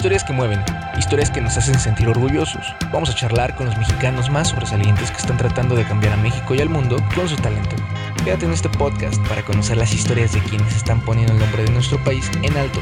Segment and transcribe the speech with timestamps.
[0.00, 0.64] Historias que mueven,
[0.98, 2.74] historias que nos hacen sentir orgullosos.
[2.90, 6.54] Vamos a charlar con los mexicanos más sobresalientes que están tratando de cambiar a México
[6.54, 7.76] y al mundo con su talento.
[8.24, 11.70] Quédate en este podcast para conocer las historias de quienes están poniendo el nombre de
[11.72, 12.80] nuestro país en alto.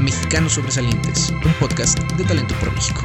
[0.00, 3.00] Mexicanos Sobresalientes, un podcast de Talento por México.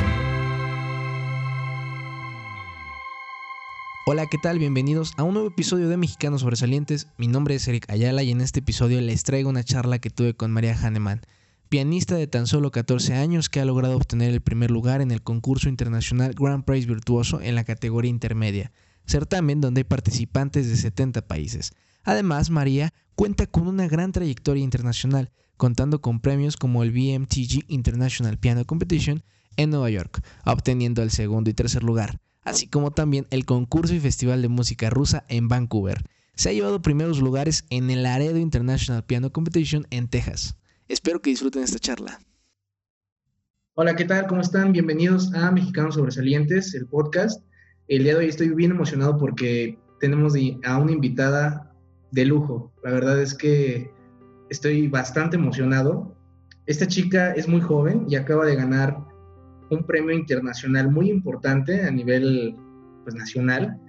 [4.05, 4.59] Hola, ¿qué tal?
[4.59, 7.07] Bienvenidos a un nuevo episodio de Mexicanos Sobresalientes.
[7.17, 10.35] Mi nombre es Eric Ayala y en este episodio les traigo una charla que tuve
[10.35, 11.21] con María Hahnemann
[11.69, 15.21] pianista de tan solo 14 años que ha logrado obtener el primer lugar en el
[15.21, 18.71] concurso internacional Grand Prix Virtuoso en la categoría intermedia,
[19.05, 21.73] certamen donde hay participantes de 70 países.
[22.03, 28.39] Además, María cuenta con una gran trayectoria internacional, contando con premios como el BMTG International
[28.39, 29.23] Piano Competition
[29.55, 33.99] en Nueva York, obteniendo el segundo y tercer lugar, así como también el concurso y
[33.99, 36.03] festival de música rusa en Vancouver.
[36.33, 40.55] Se ha llevado primeros lugares en el Laredo International Piano Competition en Texas.
[40.89, 42.19] Espero que disfruten esta charla.
[43.75, 44.25] Hola, ¿qué tal?
[44.25, 44.71] ¿Cómo están?
[44.71, 47.45] Bienvenidos a Mexicanos Sobresalientes, el podcast.
[47.87, 51.71] El día de hoy estoy bien emocionado porque tenemos a una invitada
[52.09, 52.73] de lujo.
[52.83, 53.91] La verdad es que
[54.49, 56.17] estoy bastante emocionado.
[56.65, 58.97] Esta chica es muy joven y acaba de ganar
[59.69, 62.55] un premio internacional muy importante a nivel
[63.03, 63.79] pues, nacional.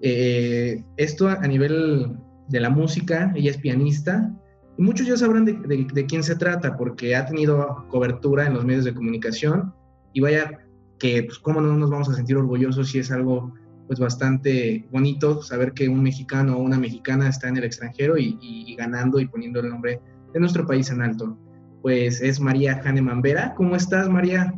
[0.00, 4.32] Eh, esto a nivel de la música, ella es pianista
[4.78, 8.94] muchos ya sabrán de, quién se trata porque ha tenido cobertura en los medios de
[8.94, 9.74] comunicación
[10.12, 10.60] y vaya
[10.98, 13.54] que, pues, cómo no nos vamos a sentir orgullosos si es algo,
[13.86, 18.74] pues, bastante bonito saber que un mexicano o una mexicana está en el extranjero y,
[18.76, 20.00] ganando y poniendo el nombre
[20.32, 21.38] de nuestro país en alto.
[21.82, 23.54] Pues es María Hahnemann Vera.
[23.54, 24.52] ¿Cómo estás, María?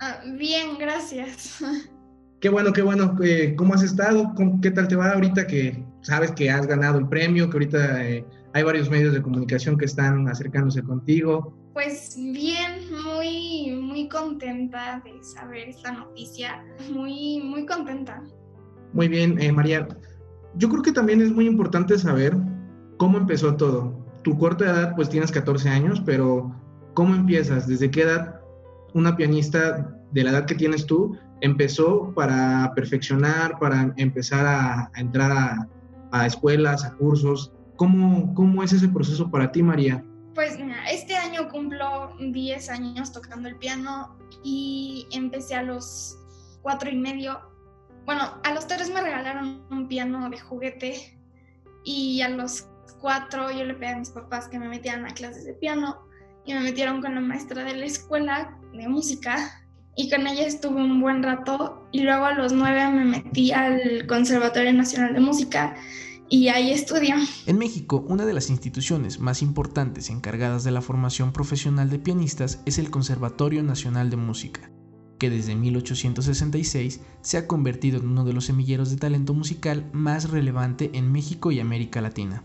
[0.00, 1.58] Ah, bien, gracias.
[2.40, 3.16] Qué bueno, qué bueno.
[3.22, 4.34] Eh, ¿Cómo has estado?
[4.60, 8.06] ¿Qué tal te va ahorita que sabes que has ganado el premio, que ahorita...
[8.06, 11.58] Eh, hay varios medios de comunicación que están acercándose contigo.
[11.72, 18.22] Pues bien, muy, muy contenta de saber esta noticia, muy, muy contenta.
[18.92, 19.88] Muy bien, eh, María.
[20.54, 22.36] Yo creo que también es muy importante saber
[22.96, 24.06] cómo empezó todo.
[24.22, 26.54] Tu corta edad, pues tienes 14 años, pero
[26.94, 27.66] ¿cómo empiezas?
[27.66, 28.40] ¿Desde qué edad
[28.92, 35.32] una pianista de la edad que tienes tú empezó para perfeccionar, para empezar a, entrar
[35.32, 35.68] a,
[36.12, 37.52] a escuelas, a cursos?
[37.76, 40.04] ¿Cómo, ¿Cómo es ese proceso para ti, María?
[40.34, 40.58] Pues
[40.90, 46.18] este año cumplo 10 años tocando el piano y empecé a los
[46.62, 47.40] cuatro y medio.
[48.04, 51.18] Bueno, a los tres me regalaron un piano de juguete
[51.84, 52.68] y a los
[53.00, 55.98] cuatro yo le pedí a mis papás que me metieran a clases de piano
[56.44, 59.62] y me metieron con la maestra de la escuela de música
[59.96, 64.06] y con ella estuve un buen rato y luego a los nueve me metí al
[64.06, 65.76] Conservatorio Nacional de Música
[66.28, 66.74] y ahí.
[67.46, 72.60] En México, una de las instituciones más importantes encargadas de la formación profesional de pianistas
[72.66, 74.70] es el Conservatorio Nacional de Música,
[75.18, 80.30] que desde 1866 se ha convertido en uno de los semilleros de talento musical más
[80.30, 82.44] relevante en México y América Latina.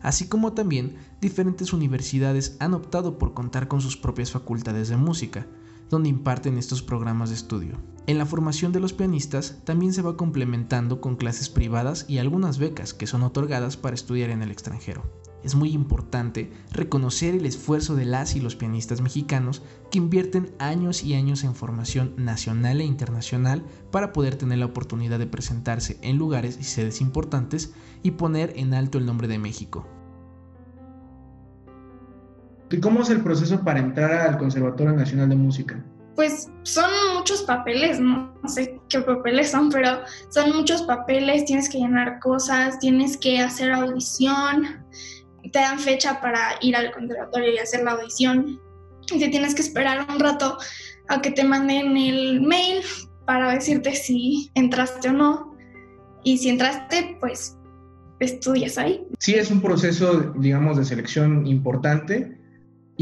[0.00, 5.46] Así como también diferentes universidades han optado por contar con sus propias facultades de música,
[5.92, 7.76] donde imparten estos programas de estudio.
[8.06, 12.58] En la formación de los pianistas también se va complementando con clases privadas y algunas
[12.58, 15.02] becas que son otorgadas para estudiar en el extranjero.
[15.44, 21.02] Es muy importante reconocer el esfuerzo de las y los pianistas mexicanos que invierten años
[21.02, 26.16] y años en formación nacional e internacional para poder tener la oportunidad de presentarse en
[26.16, 29.86] lugares y sedes importantes y poner en alto el nombre de México.
[32.72, 35.84] ¿Y cómo es el proceso para entrar al Conservatorio Nacional de Música?
[36.16, 40.00] Pues son muchos papeles, no, sé qué papeles son, pero
[40.30, 44.86] son muchos papeles, tienes que llenar cosas, tienes que hacer audición,
[45.52, 48.58] te dan fecha para ir al conservatorio y hacer la audición
[49.12, 50.56] y te tienes que esperar un rato
[51.08, 52.82] a que te manden el mail
[53.26, 55.56] para decirte si entraste o no.
[56.24, 57.58] Y si entraste, pues
[58.20, 59.04] estudias ahí.
[59.18, 62.41] Sí, es un proceso, digamos, de selección importante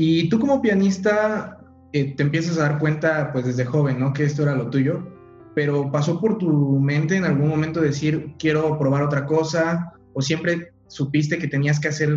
[0.03, 1.59] y tú como pianista
[1.93, 4.15] eh, te empiezas a dar cuenta, pues desde joven, ¿no?
[4.15, 5.07] Que esto era lo tuyo,
[5.55, 10.73] pero pasó por tu mente en algún momento decir, quiero probar otra cosa, o siempre
[10.87, 12.17] supiste que tenías que hacer,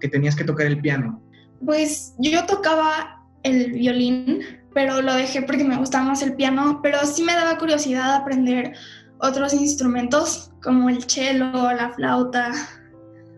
[0.00, 1.22] que tenías que tocar el piano.
[1.64, 4.40] Pues yo tocaba el violín,
[4.74, 8.74] pero lo dejé porque me gustaba más el piano, pero sí me daba curiosidad aprender
[9.20, 12.52] otros instrumentos como el cello, la flauta,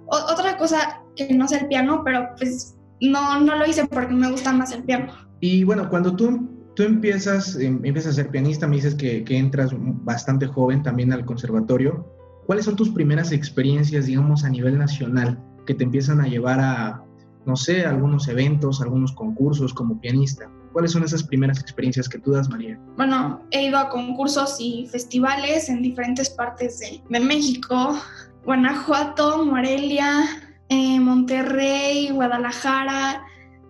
[0.07, 4.31] otra cosa que no sea el piano, pero pues no, no lo hice porque me
[4.31, 5.13] gusta más el piano.
[5.41, 9.37] Y bueno, cuando tú, tú empiezas, em, empiezas a ser pianista, me dices que, que
[9.37, 12.07] entras bastante joven también al conservatorio.
[12.47, 17.03] ¿Cuáles son tus primeras experiencias, digamos, a nivel nacional que te empiezan a llevar a,
[17.45, 20.49] no sé, algunos eventos, algunos concursos como pianista?
[20.73, 22.79] ¿Cuáles son esas primeras experiencias que tú das, María?
[22.97, 27.99] Bueno, he ido a concursos y festivales en diferentes partes de, de México,
[28.45, 33.25] Guanajuato, Morelia, eh, Monterrey, Guadalajara,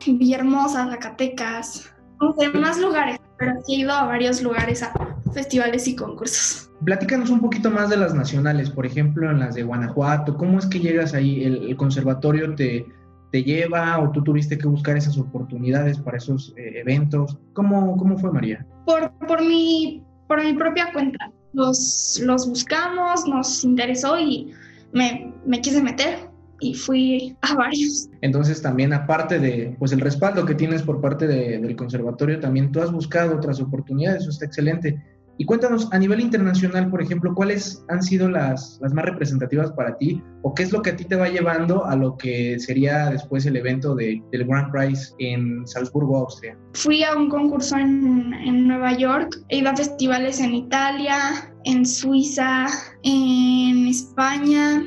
[0.07, 1.93] Villahermosa, Zacatecas,
[2.39, 4.93] en más lugares, pero sí he ido a varios lugares, a
[5.33, 6.71] festivales y concursos.
[6.85, 10.37] Platícanos un poquito más de las nacionales, por ejemplo, en las de Guanajuato.
[10.37, 11.43] ¿Cómo es que llegas ahí?
[11.45, 12.87] ¿El, conservatorio te,
[13.33, 17.39] te, lleva o tú tuviste que buscar esas oportunidades para esos eh, eventos?
[17.55, 18.67] ¿Cómo, ¿Cómo fue, María?
[18.85, 21.31] Por, por, mi, por mi propia cuenta.
[21.55, 24.53] Los, los buscamos, nos interesó y
[24.93, 26.29] me, me quise meter
[26.61, 28.09] y fui a varios.
[28.21, 32.81] Entonces también aparte de pues el respaldo que tienes por parte del conservatorio, también tú
[32.81, 35.03] has buscado otras oportunidades, eso está excelente.
[35.39, 39.99] Y cuéntanos, a nivel internacional, por ejemplo, ¿cuáles han sido las, las, más representativas para
[39.99, 40.23] ti?
[40.41, 43.45] ¿O qué es lo que a ti te va llevando a lo que sería después
[43.45, 46.57] el evento de, del Grand Prize en Salzburgo, Austria?
[46.73, 51.85] Fui a un concurso en, en Nueva York, he ido a festivales en Italia, en
[51.85, 52.69] Suiza,
[53.03, 54.83] en España,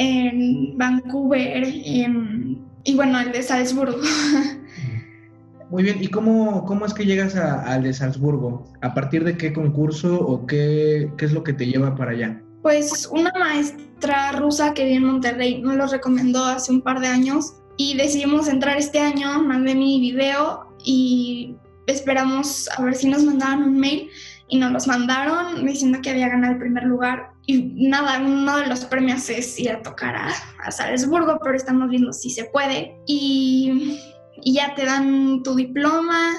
[0.00, 3.98] en Vancouver y bueno, el de Salzburgo.
[5.70, 8.64] Muy bien, ¿y cómo, cómo es que llegas al de Salzburgo?
[8.80, 12.42] ¿A partir de qué concurso o qué, qué es lo que te lleva para allá?
[12.62, 17.06] Pues una maestra rusa que vive en Monterrey nos lo recomendó hace un par de
[17.06, 21.56] años y decidimos entrar este año, mandé mi video y
[21.86, 24.08] esperamos a ver si nos mandaban un mail
[24.48, 28.66] y nos los mandaron diciendo que había ganado el primer lugar y nada, uno de
[28.66, 33.98] los premios es ir a tocar a, Salzburgo, pero estamos viendo si se puede y
[34.42, 36.32] y ya te dan tu diploma,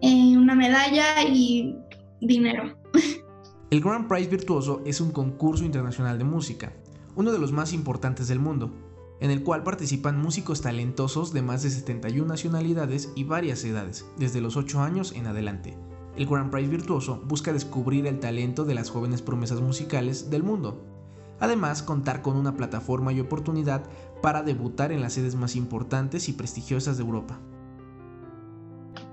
[0.00, 1.76] eh, una medalla y
[2.20, 2.76] dinero.
[3.70, 6.72] El Grand Prize Virtuoso es un concurso internacional de música,
[7.16, 8.72] uno de los más importantes del mundo,
[9.20, 14.40] en el cual participan músicos talentosos de más de 71 nacionalidades y varias edades, desde
[14.40, 15.76] los 8 años en adelante.
[16.16, 20.84] El Grand Prize Virtuoso busca descubrir el talento de las jóvenes promesas musicales del mundo.
[21.40, 23.82] Además, contar con una plataforma y oportunidad
[24.22, 27.40] para debutar en las sedes más importantes y prestigiosas de Europa.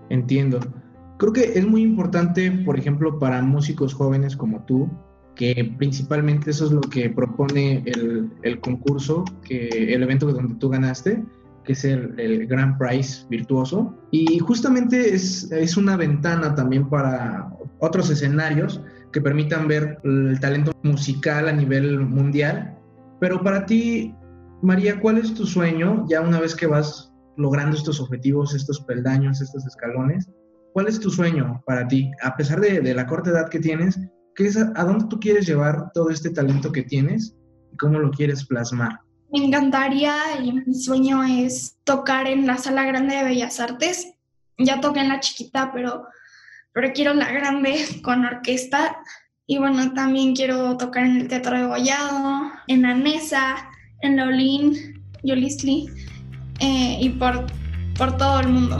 [0.09, 0.59] Entiendo.
[1.17, 4.89] Creo que es muy importante, por ejemplo, para músicos jóvenes como tú,
[5.35, 7.83] que principalmente eso es lo que propone
[8.43, 11.23] el, concurso, que el evento donde tú ganaste,
[11.63, 13.97] que es el, el Grand Prize virtuoso.
[14.11, 17.49] Y justamente es, es, una ventana también para
[17.79, 18.81] otros escenarios
[19.11, 22.77] que permitan ver el talento musical a nivel mundial.
[23.19, 24.15] Pero para ti,
[24.61, 29.41] María, ¿cuál es tu sueño ya una vez que vas logrando estos objetivos, estos peldaños,
[29.41, 30.29] estos escalones?
[30.73, 32.09] ¿Cuál es tu sueño para ti?
[32.23, 33.99] A pesar de, la corta edad que tienes,
[34.35, 37.35] ¿qué es, ¿a dónde tú quieres llevar todo este talento que tienes
[37.73, 38.99] y cómo lo quieres plasmar?
[39.31, 44.13] Me encantaría y mi sueño es tocar en la Sala Grande de Bellas Artes.
[44.57, 46.05] Ya toqué en la chiquita, pero,
[46.73, 48.97] pero quiero la grande con orquesta.
[49.47, 53.69] Y bueno, también quiero tocar en el Teatro de Gollado, en la Mesa,
[54.01, 55.89] en Lolin, Yolistli
[56.59, 57.45] eh, y por,
[57.97, 58.77] por todo el mundo.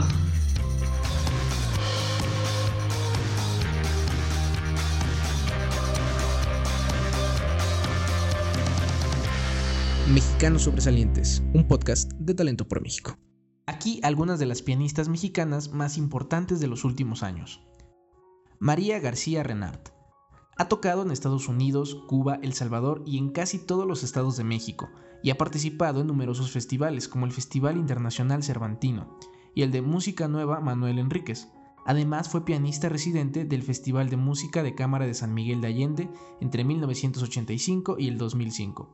[10.12, 13.16] Mexicanos Sobresalientes, un podcast de Talento por México.
[13.64, 17.62] Aquí algunas de las pianistas mexicanas más importantes de los últimos años.
[18.58, 19.88] María García Renart,
[20.58, 24.44] ha tocado en Estados Unidos, Cuba, El Salvador y en casi todos los estados de
[24.44, 24.90] México,
[25.22, 29.16] y ha participado en numerosos festivales como el Festival Internacional Cervantino
[29.54, 31.48] y el de Música Nueva Manuel Enríquez.
[31.86, 36.10] Además fue pianista residente del Festival de Música de Cámara de San Miguel de Allende
[36.42, 38.92] entre 1985 y el 2005,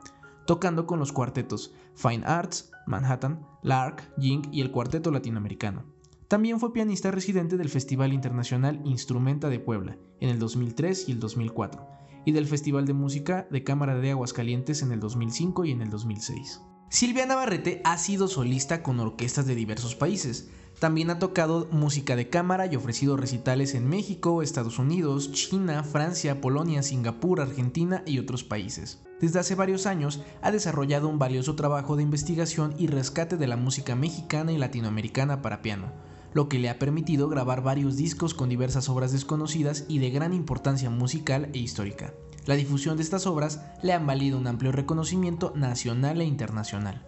[0.48, 5.84] tocando con los cuartetos Fine Arts, Manhattan, Lark, Ying y el Cuarteto Latinoamericano.
[6.26, 11.20] También fue pianista residente del Festival Internacional Instrumenta de Puebla en el 2003 y el
[11.20, 11.86] 2004,
[12.24, 15.90] y del Festival de Música de Cámara de Aguascalientes en el 2005 y en el
[15.90, 16.62] 2006.
[16.90, 20.48] Silvia Navarrete ha sido solista con orquestas de diversos países.
[20.78, 26.40] También ha tocado música de cámara y ofrecido recitales en México, Estados Unidos, China, Francia,
[26.40, 29.02] Polonia, Singapur, Argentina y otros países.
[29.20, 33.56] Desde hace varios años ha desarrollado un valioso trabajo de investigación y rescate de la
[33.56, 35.92] música mexicana y latinoamericana para piano,
[36.32, 40.32] lo que le ha permitido grabar varios discos con diversas obras desconocidas y de gran
[40.32, 42.14] importancia musical e histórica.
[42.48, 47.06] La difusión de estas obras le han valido un amplio reconocimiento nacional e internacional.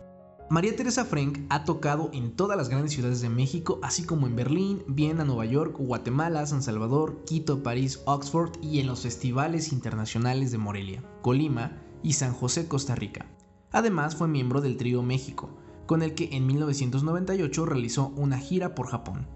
[0.50, 4.37] María Teresa Frank ha tocado en todas las grandes ciudades de México, así como en
[4.37, 10.50] Berlín, Viena, Nueva York, Guatemala, San Salvador, Quito, París, Oxford y en los festivales internacionales
[10.50, 13.25] de Morelia, Colima y San José, Costa Rica.
[13.73, 15.49] Además fue miembro del Trío México,
[15.87, 19.26] con el que en 1998 realizó una gira por Japón.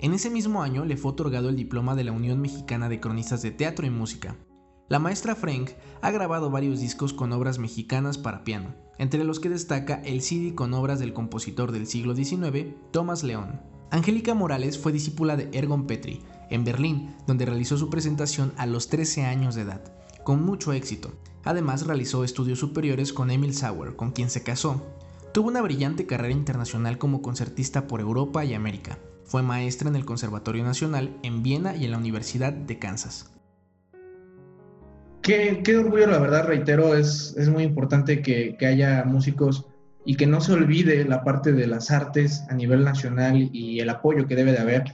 [0.00, 3.40] En ese mismo año le fue otorgado el diploma de la Unión Mexicana de Cronistas
[3.40, 4.36] de Teatro y Música.
[4.88, 9.48] La maestra Frank ha grabado varios discos con obras mexicanas para piano, entre los que
[9.48, 13.60] destaca el CD con obras del compositor del siglo XIX, Thomas León.
[13.90, 18.88] Angélica Morales fue discípula de Ergon Petri, en Berlín, donde realizó su presentación a los
[18.88, 21.12] 13 años de edad, con mucho éxito.
[21.42, 24.86] Además realizó estudios superiores con Emil Sauer, con quien se casó.
[25.34, 29.00] Tuvo una brillante carrera internacional como concertista por Europa y América.
[29.24, 33.35] Fue maestra en el Conservatorio Nacional en Viena y en la Universidad de Kansas.
[35.26, 39.66] Qué, orgullo, la verdad, reitero, es, es muy importante que, que haya músicos
[40.04, 43.90] y que no se olvide la parte de las artes a nivel nacional y el
[43.90, 44.84] apoyo que debe de haber.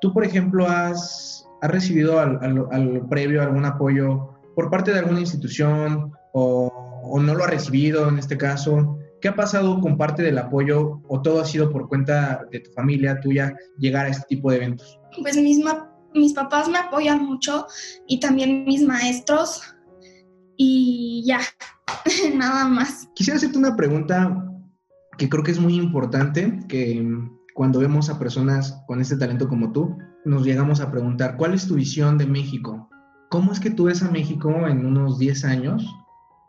[0.00, 2.38] Tú, por ejemplo, has, has recibido al,
[2.70, 6.70] al, previo algún apoyo por parte de alguna institución o,
[7.02, 8.96] o, no lo ha recibido en este caso.
[9.20, 12.70] ¿Qué ha pasado con parte del apoyo o todo ha sido por cuenta de tu
[12.74, 15.00] familia tuya llegar a este tipo de eventos?
[15.20, 17.66] Pues misma, mis papás me apoyan mucho
[18.06, 19.74] y también mis maestros
[20.62, 21.40] y ya,
[22.36, 23.08] nada más.
[23.14, 24.46] Quisiera hacerte una pregunta
[25.16, 27.02] que creo que es muy importante que
[27.54, 31.66] cuando vemos a personas con este talento como tú, nos llegamos a preguntar, ¿cuál es
[31.66, 32.90] tu visión de México?
[33.30, 35.88] ¿Cómo es que tú ves a México en unos 10 años,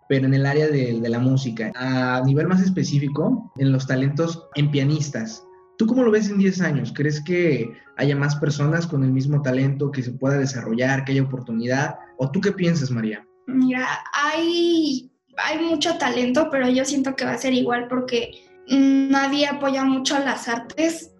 [0.09, 1.71] pero en el área de, de la música?
[1.75, 5.41] A nivel más específico, en los talentos en pianistas.
[5.77, 6.91] ¿Tú cómo lo ves en 10 años?
[6.93, 11.23] ¿Crees que haya más personas con el mismo talento que se pueda desarrollar, que haya
[11.23, 11.95] oportunidad?
[12.17, 13.25] ¿O tú qué piensas, María?
[13.51, 19.47] Mira, hay, hay mucho talento, pero yo siento que va a ser igual porque nadie
[19.47, 21.13] apoya mucho las artes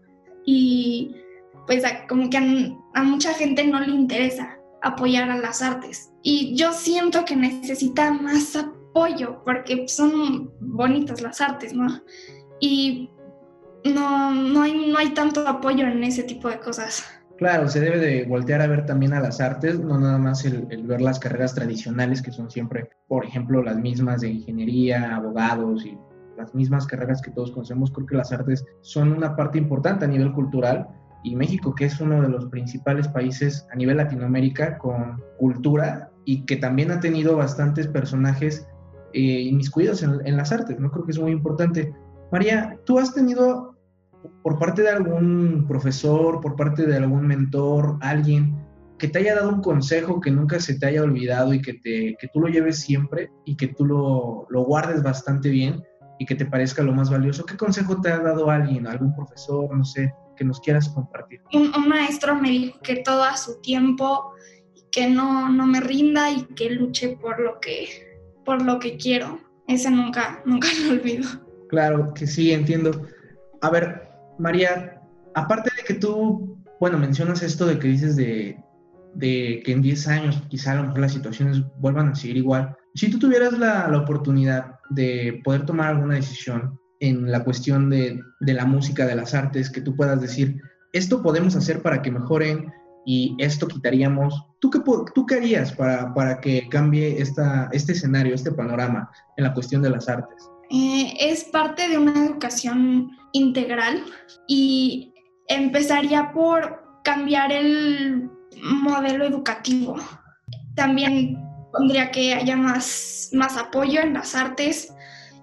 [0.45, 1.15] y
[1.67, 6.11] pues como que a, mucha gente no le interesa apoyar a las artes.
[6.23, 11.87] Y yo siento que necesita más apoyo porque son bonitas las artes, ¿no?
[12.59, 13.09] Y
[13.85, 17.03] no, no, hay, no hay tanto apoyo en ese tipo de cosas.
[17.41, 20.67] Claro, se debe de voltear a ver también a las artes, no nada más el,
[20.85, 25.97] ver las carreras tradicionales que son siempre, por ejemplo, las mismas de ingeniería, abogados y
[26.37, 30.07] las mismas carreras que todos conocemos, creo que las artes son una parte importante a
[30.07, 30.87] nivel cultural
[31.23, 36.45] y México, que es uno de los principales países a nivel Latinoamérica con cultura y
[36.45, 38.67] que también ha tenido bastantes personajes
[39.13, 40.91] eh, inmiscuidos en, en, las artes, ¿no?
[40.91, 41.91] Creo que es muy importante.
[42.31, 43.70] María, ¿tú has tenido
[44.43, 48.55] por parte de algún profesor, por parte de algún mentor, alguien
[48.97, 52.15] que te haya dado un consejo que nunca se te haya olvidado y que, te,
[52.19, 55.81] que tú lo lleves siempre y que tú lo, lo guardes bastante bien
[56.19, 57.43] y que te parezca lo más valioso.
[57.43, 61.41] ¿Qué consejo te ha dado alguien, algún profesor, no sé, que nos quieras compartir?
[61.51, 64.35] Un, maestro me dijo que todo a su tiempo,
[64.91, 67.87] que no, no me rinda y que luche por lo que,
[68.45, 69.39] por lo que quiero.
[69.67, 71.27] Ese nunca, nunca lo olvido.
[71.69, 73.07] Claro que sí, entiendo.
[73.61, 74.10] A ver,
[74.41, 74.99] María,
[75.35, 78.57] aparte de que tú, bueno, mencionas esto de que dices de,
[79.19, 82.75] que en 10 años quizá a lo mejor las situaciones vuelvan a seguir igual.
[82.95, 88.65] Si tú tuvieras la, oportunidad de poder tomar alguna decisión en la cuestión de, la
[88.65, 90.59] música, de las artes, que tú puedas decir,
[90.91, 92.71] esto podemos hacer para que mejoren
[93.05, 94.47] y esto quitaríamos.
[94.59, 99.53] ¿Tú qué, tú harías para, para que cambie esta, este escenario, este panorama en la
[99.53, 100.49] cuestión de las artes?
[100.73, 104.05] Eh, es parte de una educación integral
[104.47, 105.13] y
[105.49, 108.29] empezaría por cambiar el
[108.61, 109.97] modelo educativo.
[110.75, 111.37] También
[111.73, 114.93] pondría que haya más, más apoyo en las artes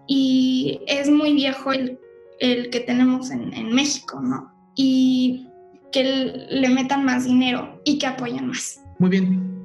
[0.07, 1.99] y es muy viejo el,
[2.41, 4.51] el que tenemos en, en, México, ¿no?
[4.77, 5.47] Y
[5.93, 8.81] que le metan más dinero y que apoyen más.
[8.99, 9.58] Muy bien.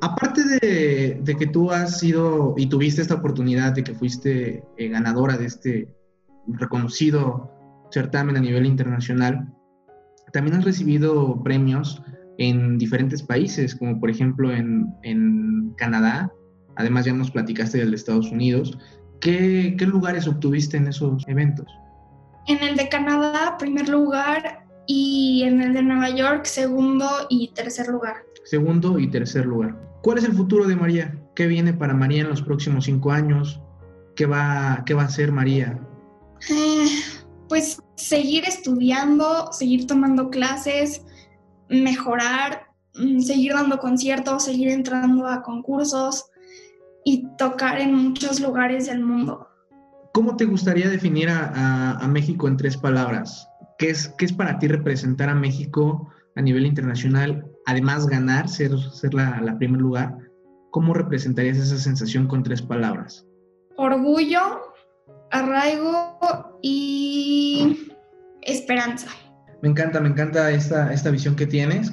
[0.00, 5.36] Aparte de, que tú has sido y tuviste esta oportunidad de que fuiste eh, ganadora
[5.36, 5.88] de este
[6.48, 7.50] reconocido
[7.90, 9.52] certamen a nivel internacional,
[10.32, 12.02] también has recibido premios
[12.38, 16.32] en diferentes países, como por ejemplo en, en Canadá,
[16.76, 18.78] además ya nos platicaste del de Estados Unidos.
[19.20, 21.66] ¿Qué, ¿Qué lugares obtuviste en esos eventos?
[22.46, 27.88] En el de Canadá, primer lugar, y en el de Nueva York, segundo y tercer
[27.88, 28.24] lugar.
[28.48, 29.78] Segundo y tercer lugar.
[30.02, 31.14] ¿Cuál es el futuro de María?
[31.34, 33.60] ¿Qué viene para María en los próximos cinco años?
[34.16, 35.78] ¿Qué va, qué va a hacer María?
[36.48, 36.86] Eh,
[37.46, 41.04] pues seguir estudiando, seguir tomando clases,
[41.68, 46.30] mejorar, mm, seguir dando conciertos, seguir entrando a concursos
[47.04, 49.46] y tocar en muchos lugares del mundo.
[50.14, 53.46] ¿Cómo te gustaría definir a, México en tres palabras?
[53.78, 57.44] ¿Qué es, ¿Qué es para ti representar a México a nivel internacional?
[57.68, 60.16] Además, ganar, ser, ser la, la primer lugar.
[60.70, 63.26] ¿Cómo representarías esa sensación con tres palabras?
[63.76, 64.72] Orgullo,
[65.30, 67.92] arraigo y
[68.40, 69.10] esperanza.
[69.60, 71.92] Me encanta, me encanta esta, esta visión que tienes,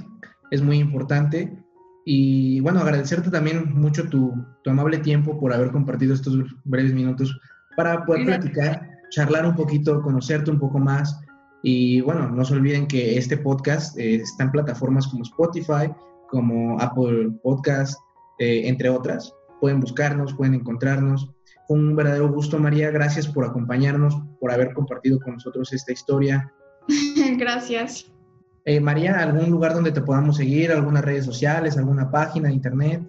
[0.49, 1.61] es muy importante.
[2.05, 7.37] Y bueno, agradecerte también mucho tu, tu amable tiempo por haber compartido estos breves minutos
[7.75, 11.19] para poder platicar, charlar un poquito, conocerte un poco más.
[11.67, 15.91] Y bueno, no se olviden que este podcast eh, está en plataformas como Spotify,
[16.29, 17.99] como Apple Podcast,
[18.37, 19.33] eh, entre otras.
[19.59, 21.27] Pueden buscarnos, pueden encontrarnos.
[21.67, 22.91] Fue un verdadero gusto, María.
[22.91, 26.53] Gracias por acompañarnos, por haber compartido con nosotros esta historia.
[27.37, 28.13] Gracias.
[28.65, 30.71] Eh, María, ¿algún lugar donde te podamos seguir?
[30.71, 31.79] ¿Algunas redes sociales?
[31.79, 33.01] ¿Alguna página de internet?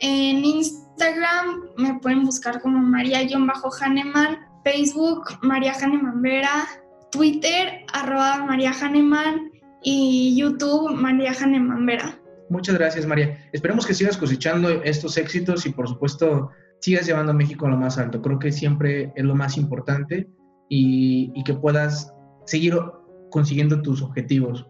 [0.00, 6.66] En Instagram me pueden buscar como María-Haneman, Facebook María Haneman Vera,
[7.10, 9.50] Twitter arroba María Haneman
[9.82, 12.18] y YouTube María Haneman Vera.
[12.50, 13.48] Muchas gracias, María.
[13.52, 16.50] Esperemos que sigas cosechando estos éxitos y, por supuesto,
[16.80, 18.22] sigas llevando a México a lo más alto.
[18.22, 20.28] Creo que siempre es lo más importante
[20.68, 22.12] y, y que puedas
[22.46, 22.74] seguir
[23.30, 24.66] consiguiendo tus objetivos.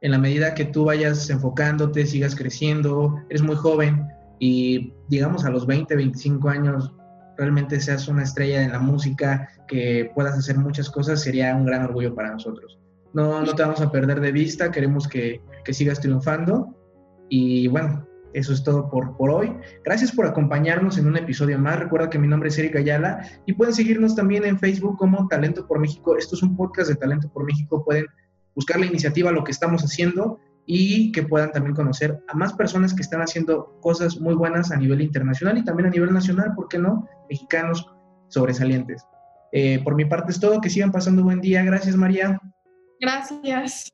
[0.00, 4.06] En la medida que tú vayas enfocándote, sigas creciendo, eres muy joven
[4.38, 6.94] y digamos a los 20, 25 años
[7.38, 11.84] realmente seas una estrella en la música, que puedas hacer muchas cosas, sería un gran
[11.84, 12.78] orgullo para nosotros.
[13.14, 16.76] No, no te vamos a perder de vista, queremos que, que sigas triunfando
[17.28, 19.56] y bueno, eso es todo por, por hoy.
[19.84, 21.78] Gracias por acompañarnos en un episodio más.
[21.78, 25.66] Recuerda que mi nombre es Erika Ayala y pueden seguirnos también en Facebook como Talento
[25.66, 26.16] por México.
[26.16, 27.84] Esto es un podcast de Talento por México.
[27.84, 28.06] Pueden
[28.54, 30.40] buscar la iniciativa, lo que estamos haciendo
[30.70, 34.76] y que puedan también conocer a más personas que están haciendo cosas muy buenas a
[34.76, 37.08] nivel internacional y también a nivel nacional, ¿por qué no?
[37.30, 37.90] Mexicanos
[38.28, 39.02] sobresalientes.
[39.50, 40.60] Eh, por mi parte es todo.
[40.60, 41.62] Que sigan pasando buen día.
[41.62, 42.38] Gracias, María.
[43.00, 43.90] Gracias.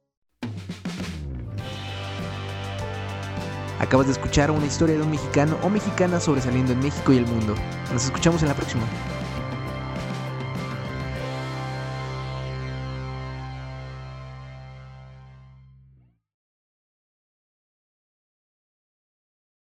[3.79, 7.27] Acabas de escuchar una historia de un mexicano o mexicana sobresaliendo en México y el
[7.27, 7.55] mundo.
[7.93, 8.83] Nos escuchamos en la próxima.